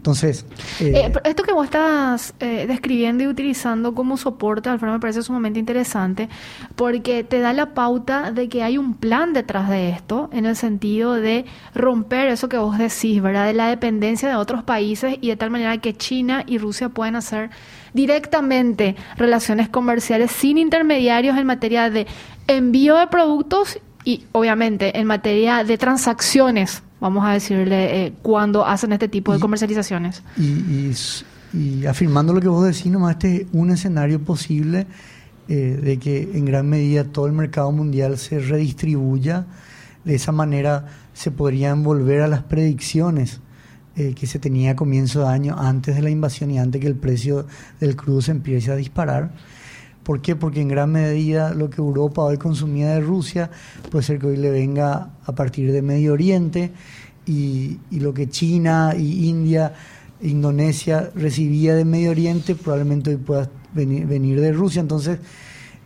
[0.04, 0.44] Entonces...
[0.80, 5.22] Eh, eh, esto que vos estás eh, describiendo y utilizando como soporte, Alfredo, me parece
[5.22, 6.28] sumamente interesante
[6.76, 10.56] porque te da la pauta de que hay un plan detrás de esto en el
[10.56, 13.46] sentido de romper eso que vos decís, ¿verdad?
[13.46, 17.16] De la dependencia de otros países y de tal manera que China y Rusia pueden
[17.16, 17.48] hacer
[17.94, 22.06] directamente relaciones comerciales sin intermediarios en materia de
[22.46, 28.92] envío de productos y obviamente en materia de transacciones vamos a decirle, eh, cuando hacen
[28.92, 30.22] este tipo de comercializaciones.
[30.38, 34.86] Y, afirmando lo que vos decís, nomás este es un escenario posible
[35.48, 39.46] eh, de que en gran medida todo el mercado mundial se redistribuya.
[40.04, 43.40] De esa manera se podrían volver a las predicciones
[43.96, 46.88] eh, que se tenía a comienzo de año, antes de la invasión y antes que
[46.88, 47.46] el precio
[47.78, 49.30] del crudo se empiece a disparar.
[50.04, 50.36] ¿Por qué?
[50.36, 53.50] Porque en gran medida lo que Europa hoy consumía de Rusia
[53.90, 56.72] puede ser que hoy le venga a partir de Medio Oriente
[57.26, 59.72] y, lo que China y India,
[60.20, 64.80] Indonesia recibía de Medio Oriente probablemente hoy pueda venir, de Rusia.
[64.80, 65.20] Entonces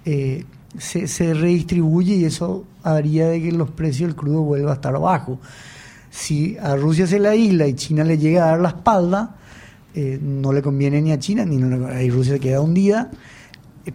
[0.04, 0.44] eh,
[0.76, 5.38] se, redistribuye y eso haría de que los precios del crudo vuelvan a estar bajos.
[6.10, 9.36] Si a Rusia se la isla y China le llega a dar la espalda,
[9.94, 13.12] eh, no le conviene ni a China ni a Rusia se queda hundida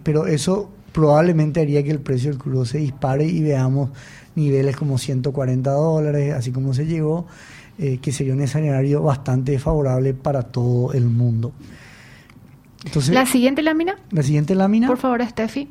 [0.02, 3.90] pero eso probablemente haría que el precio del crudo se dispare y veamos
[4.36, 7.26] niveles como 140 dólares, así como se llegó,
[7.78, 11.52] eh, que sería un escenario bastante favorable para todo el mundo.
[12.84, 13.96] Entonces, la siguiente lámina.
[14.10, 14.86] La siguiente lámina.
[14.86, 15.68] Por favor, Steffi.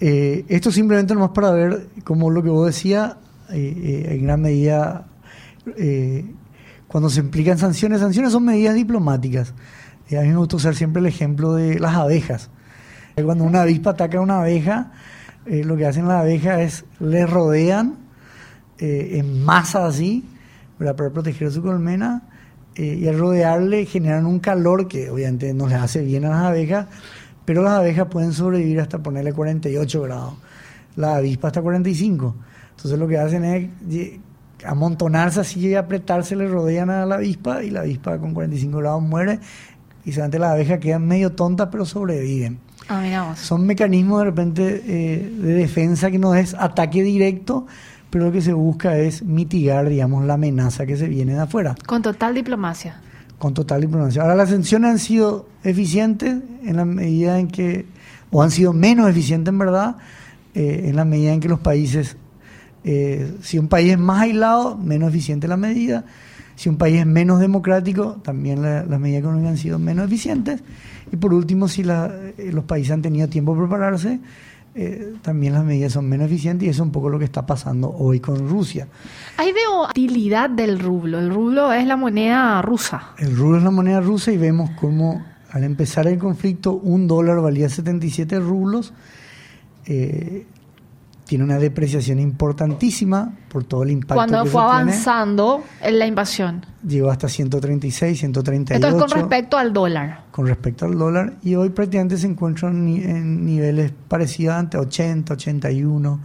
[0.00, 3.16] Eh, esto simplemente nomás para ver cómo lo que vos decías,
[3.50, 5.06] eh, en gran medida,
[6.86, 9.54] cuando se implican sanciones, sanciones son medidas diplomáticas.
[10.08, 12.50] Y a mí me gusta usar siempre el ejemplo de las abejas.
[13.22, 14.92] Cuando una avispa ataca a una abeja,
[15.46, 17.96] eh, lo que hacen las abejas es le rodean
[18.78, 20.24] eh, en masa así
[20.78, 22.24] para proteger su colmena
[22.74, 26.42] eh, y al rodearle generan un calor que obviamente no les hace bien a las
[26.42, 26.86] abejas,
[27.44, 30.34] pero las abejas pueden sobrevivir hasta ponerle 48 grados,
[30.96, 32.36] la avispa hasta 45.
[32.70, 33.70] Entonces lo que hacen es
[34.64, 39.02] amontonarse así y apretarse, le rodean a la avispa y la avispa con 45 grados
[39.02, 39.40] muere
[40.06, 42.58] y solamente las abejas quedan medio tontas pero sobreviven.
[42.88, 47.66] Ah, Son mecanismos de repente eh, de defensa que no es ataque directo,
[48.08, 51.74] pero lo que se busca es mitigar, digamos, la amenaza que se viene de afuera.
[51.84, 53.00] Con total diplomacia.
[53.38, 54.22] Con total diplomacia.
[54.22, 57.86] Ahora, las sanciones han sido eficientes en la medida en que,
[58.30, 59.96] o han sido menos eficientes en verdad,
[60.54, 62.16] eh, en la medida en que los países,
[62.84, 66.04] eh, si un país es más aislado, menos eficiente la medida
[66.56, 70.62] si un país es menos democrático, también las medidas económicas han sido menos eficientes.
[71.12, 74.18] Y por último, si eh, los países han tenido tiempo para prepararse,
[74.74, 77.46] eh, también las medidas son menos eficientes y eso es un poco lo que está
[77.46, 78.88] pasando hoy con Rusia.
[79.36, 81.18] Hay de utilidad del rublo.
[81.18, 83.12] El rublo es la moneda rusa.
[83.18, 87.40] El rublo es la moneda rusa y vemos cómo al empezar el conflicto un dólar
[87.40, 88.92] valía 77 rublos.
[89.86, 90.46] Eh,
[91.26, 96.64] tiene una depreciación importantísima por todo el impacto Cuando fue avanzando en la invasión.
[96.86, 98.86] Llegó hasta 136, 138.
[98.86, 100.22] Esto es con respecto al dólar.
[100.30, 101.34] Con respecto al dólar.
[101.42, 106.20] Y hoy prácticamente se encuentra en, niveles parecidos ante 80, 81.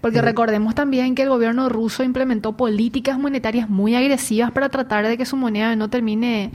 [0.00, 5.08] Porque eh, recordemos también que el gobierno ruso implementó políticas monetarias muy agresivas para tratar
[5.08, 6.52] de que su moneda no termine,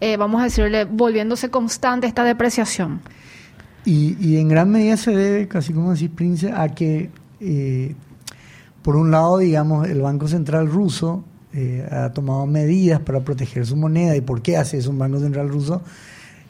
[0.00, 3.00] eh, vamos a decirle, volviéndose constante esta depreciación.
[3.84, 7.94] Y, y en gran medida se debe, casi como decís, Prince, a que eh,
[8.82, 13.76] por un lado, digamos, el Banco Central ruso eh, ha tomado medidas para proteger su
[13.76, 14.16] moneda.
[14.16, 15.82] ¿Y por qué hace eso un Banco Central ruso?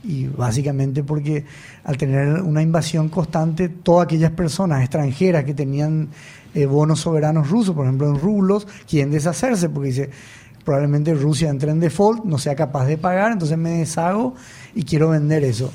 [0.02, 1.44] Y básicamente porque
[1.84, 6.08] al tener una invasión constante, todas aquellas personas extranjeras que tenían
[6.54, 10.10] eh, bonos soberanos rusos, por ejemplo en rublos, quieren deshacerse porque dice,
[10.64, 14.34] probablemente Rusia entre en default, no sea capaz de pagar, entonces me deshago
[14.74, 15.72] y quiero vender eso.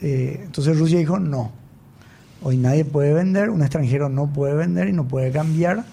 [0.00, 1.52] entonces Rusia dijo, no,
[2.42, 5.84] Hoy nadie puede vender, un extranjero no puede vender y no puede cambiar.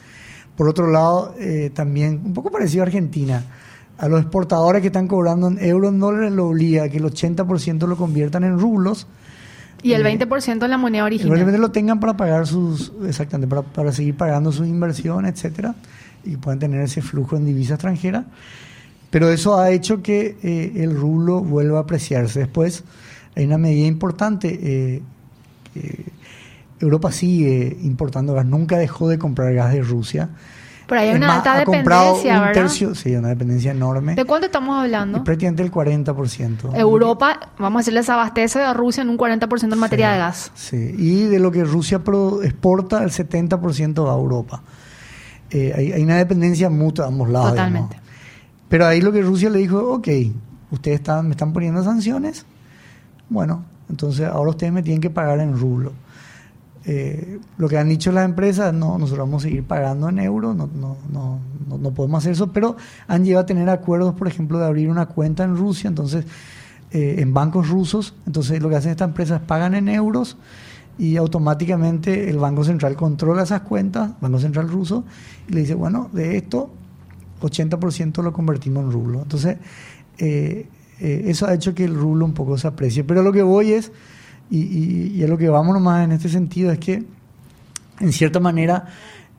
[0.56, 3.44] Por otro lado, eh, también, un poco parecido a Argentina,
[3.98, 7.06] a los exportadores que están cobrando en euros, en dólares, lo obliga a que el
[7.06, 9.08] 80% lo conviertan en rublos.
[9.84, 11.30] Y el 20% en la moneda original.
[11.30, 15.74] Probablemente lo tengan para pagar sus, exactamente, para, para seguir pagando sus inversiones, etcétera,
[16.24, 18.26] y puedan tener ese flujo en divisa extranjera.
[19.12, 22.40] Pero eso ha hecho que eh, el rublo vuelva a apreciarse.
[22.40, 22.84] Después,
[23.36, 24.60] hay una medida importante.
[24.62, 25.02] Eh,
[26.82, 30.30] Europa sigue importando gas, nunca dejó de comprar gas de Rusia.
[30.88, 32.54] Pero hay una más, alta ha comprado dependencia, un ¿verdad?
[32.64, 34.16] tercio, sí, una dependencia enorme.
[34.16, 35.24] ¿De cuánto estamos y hablando?
[35.24, 36.76] prácticamente el 40%.
[36.76, 40.52] Europa, vamos a decirles, abastece a Rusia en un 40% en materia Sí, de gas.
[40.54, 44.64] Sí, y de lo que Rusia pro- exporta, el 70% va a Europa.
[45.50, 47.52] Eh, hay, hay una dependencia mutua a ambos lados.
[47.52, 47.96] Totalmente.
[47.96, 48.12] digamos.
[48.68, 50.08] Pero ahí lo que Rusia le dijo, ok,
[50.72, 52.46] ustedes están, me están poniendo sanciones,
[53.30, 55.94] bueno, entonces ahora ustedes me tienen que pagar en rublo.
[56.84, 60.56] Eh, lo que han dicho las empresas, no, nosotros vamos a seguir pagando en euros,
[60.56, 61.40] no, no, no,
[61.78, 62.76] no, podemos hacer eso, pero
[63.08, 66.26] han llegado a tener acuerdos, por ejemplo, de abrir una cuenta en Rusia, entonces,
[66.92, 70.38] eh, en bancos rusos, entonces lo que hacen estas empresas pagan en euros
[70.98, 75.04] y automáticamente el Banco Central controla esas cuentas, Banco Central ruso,
[75.48, 76.72] y le dice, bueno, de esto
[77.42, 79.22] 80% lo convertimos en rublo.
[79.22, 79.58] Entonces,
[80.18, 80.68] eh,
[81.00, 83.04] eso ha hecho que el rublo un poco se aprecie.
[83.04, 83.92] Pero lo que voy es,
[84.50, 87.04] y, y, y a lo que vamos nomás en este sentido, es que
[88.00, 88.86] en cierta manera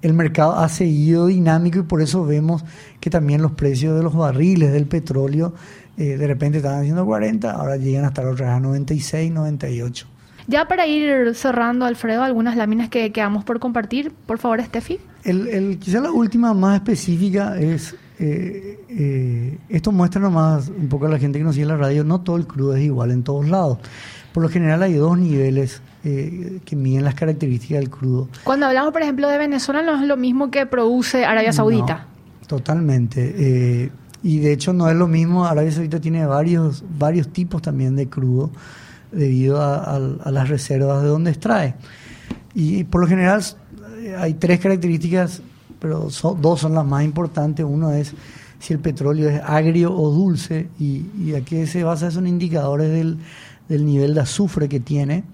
[0.03, 2.65] el mercado ha seguido dinámico y por eso vemos
[3.01, 5.55] que también los precios de los barriles del petróleo
[5.97, 10.07] eh, de repente estaban haciendo 40, ahora llegan a estar otra vez a 96, 98.
[10.49, 14.99] Ya para ir cerrando, Alfredo, algunas láminas que quedamos por compartir, por favor, Steffi.
[15.23, 21.07] El, el, quizá la última más específica es, eh, eh, esto muestra nomás un poco
[21.07, 23.13] a la gente que nos sigue en la radio, no todo el crudo es igual
[23.13, 23.79] en todos lados.
[24.33, 28.29] Por lo general hay dos niveles eh, que miden las características del crudo.
[28.45, 32.07] Cuando hablamos, por ejemplo, de Venezuela, no es lo mismo que produce Arabia Saudita.
[32.41, 33.35] No, totalmente.
[33.37, 33.91] Eh,
[34.23, 38.09] y de hecho no es lo mismo, Arabia Saudita tiene varios, varios tipos también de
[38.09, 38.51] crudo
[39.11, 41.75] debido a, a, a las reservas de donde extrae.
[42.55, 43.43] Y por lo general
[43.99, 45.43] eh, hay tres características,
[45.79, 46.09] pero
[46.41, 47.67] dos son las más importantes.
[47.69, 48.15] Uno es
[48.59, 52.91] si el petróleo es agrio o dulce, y, y a qué se basa son indicadores
[52.91, 53.19] del,
[53.69, 55.25] del nivel de azufre que tiene.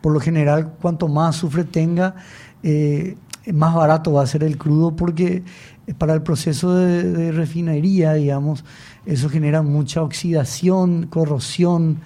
[0.00, 2.14] Por lo general, cuanto más azufre tenga,
[2.62, 3.16] eh,
[3.52, 5.42] más barato va a ser el crudo porque
[5.98, 8.64] para el proceso de, refinería, digamos,
[9.04, 11.98] eso genera mucha oxidación, corrosión,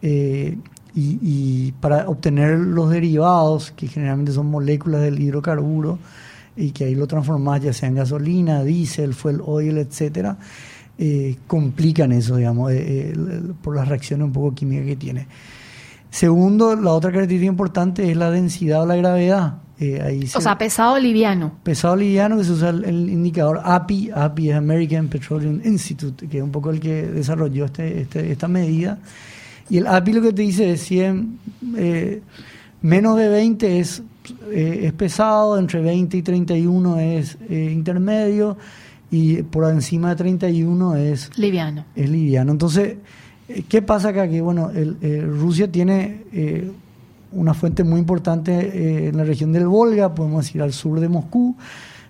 [0.00, 0.56] eh,
[1.00, 5.98] y, para obtener los derivados, que generalmente son moléculas del hidrocarburo,
[6.56, 10.38] y que ahí lo transformas ya sea en gasolina, diésel, fuel oil, etcétera,
[10.98, 15.26] eh, complican eso, digamos, eh, el- por las reacciones un poco químicas que tiene.
[16.10, 19.54] Segundo, la otra característica importante es la densidad o la gravedad.
[19.78, 21.52] Eh, ahí O se- sea, pesado liviano.
[21.62, 26.38] pesado liviano que se usa el, el indicador API, API es American Petroleum Institute, que
[26.38, 28.98] es un poco el que desarrolló este, este- esta medida.
[29.70, 31.38] Y el API lo que te dice es 100,
[31.76, 32.22] eh,
[32.82, 34.02] menos de 20 es,
[34.50, 38.56] eh, es pesado, entre 20 y 31 es eh, intermedio
[39.10, 41.84] y por encima de 31 es Liviano.
[41.94, 42.52] es liviano.
[42.52, 42.96] Entonces,
[43.48, 44.28] eh, ¿qué pasa acá?
[44.28, 46.70] Que bueno, el, eh, Rusia tiene eh,
[47.32, 51.08] una fuente muy importante eh, en la región del Volga, podemos decir al sur de
[51.08, 51.56] Moscú,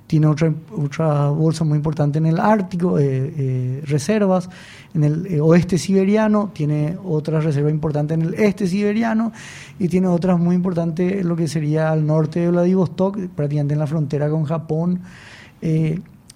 [0.07, 4.49] tiene otra, otra bolsa muy importante en el Ártico, eh, reservas,
[4.95, 9.33] en el oeste siberiano, tiene otra reserva importante en el este siberiano
[9.79, 13.81] y tiene otras muy importantes en lo que sería al norte de Vladivostok, prácticamente en
[13.81, 15.01] la frontera con Japón,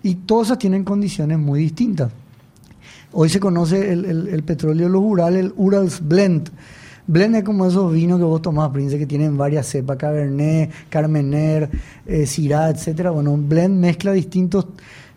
[0.03, 2.11] y todas esas tienen condiciones muy distintas.
[3.13, 6.49] Hoy se conoce el, el- petróleo de los Urales, el Urals Blend.
[7.07, 11.69] Blend es como esos vinos que vos tomás, Prince, que tienen varias cepas, Cabernet, Carmener,
[12.07, 13.11] eh, Syrah, etcétera.
[13.11, 14.67] Bueno, un blend mezcla distintos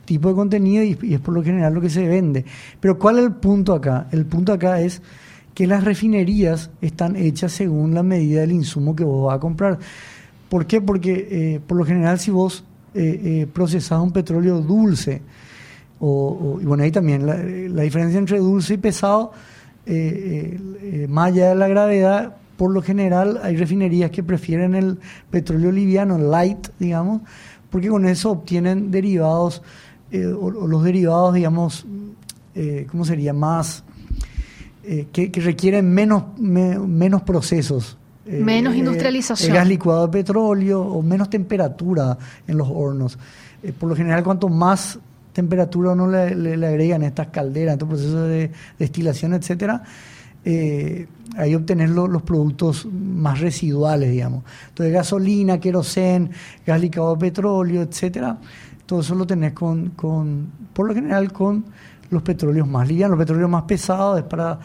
[0.04, 2.44] tipos de contenido y, y es por lo general lo que se vende.
[2.80, 4.08] Pero ¿cuál es el punto acá?
[4.12, 5.02] El punto acá es
[5.54, 9.80] que las refinerías están hechas según la medida del insumo que vos vas a comprar.
[10.50, 10.82] ¿Por qué?
[10.82, 12.66] Porque eh, por lo general si vos
[12.96, 15.22] eh, eh, procesás un petróleo dulce,
[16.00, 19.34] o, y bueno, ahí también la, diferencia entre dulce y pesado,
[19.86, 24.98] eh, más allá de la gravedad, por lo general hay refinerías que prefieren el
[25.30, 27.22] petróleo liviano, light, digamos,
[27.70, 29.62] porque con eso obtienen derivados,
[30.40, 31.86] o, los derivados, digamos,
[32.56, 33.34] eh, ¿cómo sería?
[33.34, 33.84] Más,
[35.12, 37.98] que, requieren menos, me- menos procesos.
[38.26, 39.52] Menos eh, industrialización.
[39.52, 43.18] el gas licuado de petróleo o menos temperatura en los hornos.
[43.62, 44.98] Eh, por lo general, cuanto más
[45.34, 49.84] temperatura uno le, le- le agregan a estas calderas, a estos procesos de destilación, etcétera,
[50.44, 51.08] eh,
[51.38, 54.44] ahí obtener lo- los productos más residuales, digamos.
[54.70, 56.30] Entonces, gasolina, querosén,
[56.66, 58.38] gas licuado de petróleo, etcétera,
[58.86, 61.66] todo eso lo tenés con, con, por lo general, con
[62.12, 63.18] los petróleos más livianos.
[63.18, 64.60] Los petróleos más pesados es para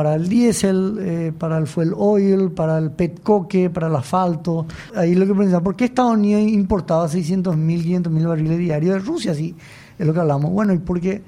[0.00, 4.64] para el diésel, eh, para el fuel oil, para el petcoque, para el asfalto.
[4.96, 8.94] Ahí lo que pensaba, ¿por qué Estados Unidos importaba 600 mil, 500 mil barriles diarios
[8.94, 9.34] de Rusia?
[9.34, 9.54] Sí,
[9.98, 10.52] es lo que hablamos.
[10.52, 11.20] Bueno, y porque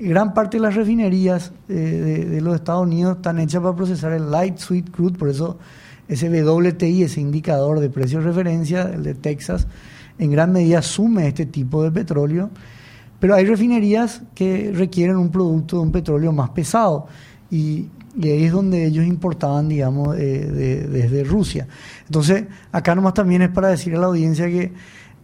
[0.00, 4.10] gran parte de las refinerías eh, de, de los Estados Unidos están hechas para procesar
[4.10, 5.56] el light sweet crude, por eso
[6.08, 9.68] ese WTI, ese indicador de precio de referencia, el de Texas,
[10.18, 12.50] en gran medida asume este tipo de petróleo,
[13.20, 17.06] pero hay refinerías que requieren un producto de un petróleo más pesado
[17.50, 17.88] y,
[18.22, 21.68] ahí es donde ellos importaban, digamos, eh, desde Rusia.
[22.06, 24.72] Entonces, acá nomás también es para decir a la audiencia que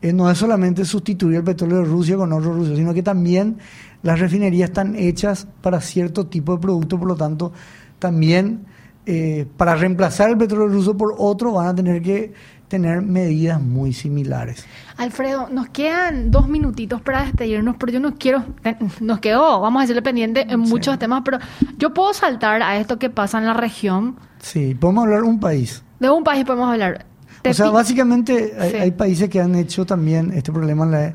[0.02, 3.58] eh, no es solamente sustituir el petróleo de Rusia con otro ruso, sino que también
[4.02, 7.52] las refinerías están hechas para cierto tipo de producto, por lo tanto,
[7.98, 8.66] también
[9.06, 12.32] eh, para reemplazar el petróleo ruso por otro van a tener que
[12.72, 14.64] tener medidas muy similares.
[14.96, 18.46] Alfredo, nos quedan dos minutitos para despedirnos, pero yo no quiero,
[19.00, 21.38] nos quedó, vamos a decirle pendiente en muchos temas, pero
[21.76, 24.16] yo puedo saltar a esto que pasa en la región.
[24.38, 25.84] Sí, podemos hablar de un país.
[26.00, 27.04] De un país podemos hablar.
[27.44, 31.12] o sea, básicamente hay, países que han hecho también, este problema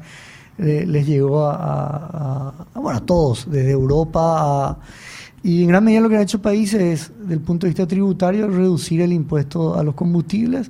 [0.60, 4.78] les llegó a, bueno, a todos, desde Europa a...
[5.42, 7.88] Y en gran medida lo que han hecho países es, desde el punto de vista
[7.88, 10.70] tributario, reducir el impuesto a los combustibles,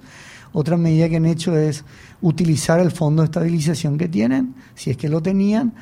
[0.54, 1.84] otra medida que han hecho es
[2.22, 5.74] utilizar el fondo de estabilización que tienen, si es que lo tenían,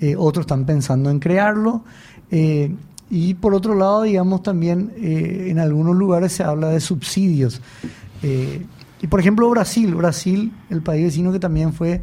[0.00, 1.84] eh, otros están pensando en crearlo.
[2.30, 2.74] Eh,
[3.10, 7.60] y por otro lado, digamos, también eh, en algunos lugares se habla de subsidios.
[9.02, 12.00] y por ejemplo, Brasil, Brasil, el país vecino que también fue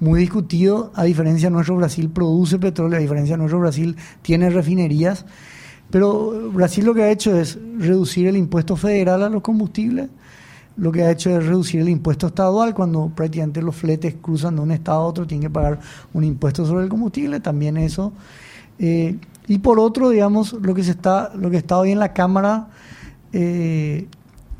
[0.00, 4.50] muy discutido, a diferencia de nuestro Brasil produce petróleo, a diferencia de nuestro Brasil tiene
[4.50, 5.26] refinerías,
[5.90, 10.08] pero Brasil lo que ha hecho es reducir el impuesto federal a los combustibles
[10.76, 14.62] lo que ha hecho es reducir el impuesto estadual cuando prácticamente los fletes cruzan de
[14.62, 15.80] un estado a otro, tienen que pagar
[16.12, 18.12] un impuesto sobre el combustible, también eso.
[18.78, 22.12] Eh, y por otro, digamos, lo que se está, lo que está hoy en la
[22.12, 22.68] Cámara,
[23.32, 24.06] eh,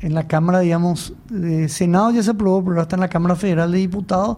[0.01, 3.71] en la Cámara, digamos, de Senado ya se aprobó, pero hasta en la Cámara Federal
[3.71, 4.37] de Diputados,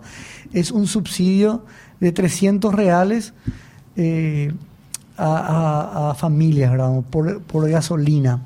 [0.53, 1.65] es un subsidio
[1.99, 3.34] de 300 reales
[3.95, 4.53] eh,
[5.17, 6.74] a, familias,
[7.09, 8.41] por, por gasolina.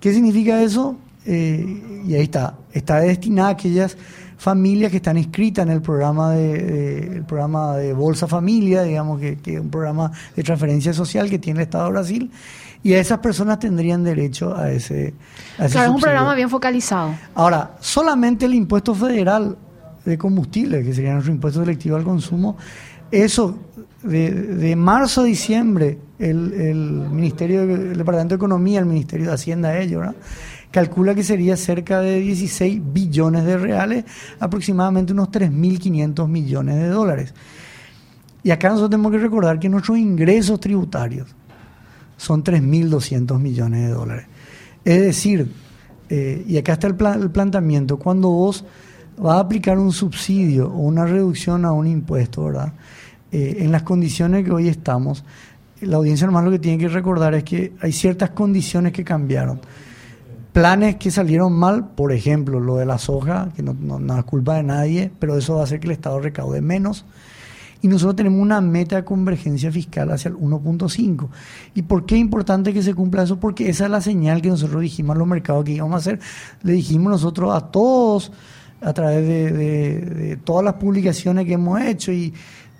[0.00, 0.96] ¿Qué significa eso?
[1.24, 3.96] Eh, y ahí está, está destinada a aquellas
[4.42, 9.38] familias que están inscritas en el programa de, el programa de Bolsa Familia, digamos que,
[9.44, 12.30] es un programa de transferencia social que tiene el Estado de Brasil,
[12.82, 15.14] y a esas personas tendrían derecho a ese.
[15.58, 17.14] A claro, es un programa bien focalizado.
[17.36, 19.56] Ahora, solamente el impuesto federal
[20.04, 22.56] de combustible, que sería nuestro impuesto selectivo al consumo,
[23.12, 23.56] eso
[24.02, 26.76] de, de marzo a diciembre, el, el
[27.10, 30.16] Ministerio, el Departamento de Economía, el Ministerio de Hacienda, ellos, ¿verdad?
[30.72, 34.04] Calcula que sería cerca de 16 billones de reales,
[34.40, 37.34] aproximadamente unos 3.500 millones de dólares.
[38.42, 41.28] Y acá nosotros tenemos que recordar que nuestros ingresos tributarios
[42.16, 44.26] son 3.200 millones de dólares.
[44.84, 45.52] Es decir,
[46.08, 48.64] eh, y acá está el, el planteamiento, cuando vos
[49.18, 52.72] vas a aplicar un subsidio o una reducción a un impuesto, ¿verdad?
[53.30, 55.24] Eh, en las condiciones que hoy estamos,
[55.80, 59.60] la audiencia normal lo que tiene que recordar es que hay ciertas condiciones que cambiaron
[60.52, 64.56] planes que salieron mal, por ejemplo, lo de la soja, que no, no, es culpa
[64.56, 67.04] de nadie, pero eso va a hacer que el Estado recaude menos.
[67.80, 71.28] Y nosotros tenemos una meta de convergencia fiscal hacia el 1.5.
[71.74, 73.40] ¿Y por qué es importante que se cumpla eso?
[73.40, 76.20] Porque esa es la señal que nosotros dijimos a los mercados que íbamos a hacer.
[76.62, 78.30] Le dijimos nosotros a todos,
[78.80, 82.32] a través de, de todas las publicaciones que hemos hecho y,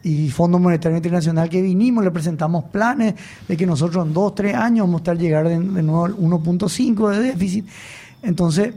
[0.03, 3.15] y Fondo Monetario Internacional que vinimos, le presentamos planes
[3.49, 7.11] de que nosotros en dos, tres años vamos a estar llegar de, nuevo al 1.5
[7.11, 7.67] de déficit.
[8.23, 8.75] Entonces,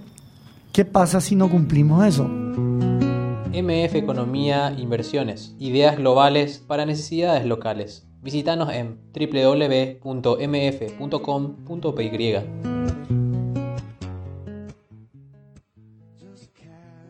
[0.71, 2.27] ¿qué pasa si no cumplimos eso?
[2.27, 8.05] MF Economía Inversiones, ideas globales para necesidades locales.
[8.21, 10.03] Visítanos en www.mf.com.py.